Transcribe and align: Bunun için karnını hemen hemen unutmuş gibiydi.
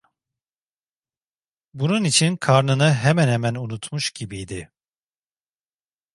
Bunun 1.73 2.03
için 2.03 2.37
karnını 2.37 2.93
hemen 2.93 3.27
hemen 3.27 3.55
unutmuş 3.55 4.11
gibiydi. 4.11 4.71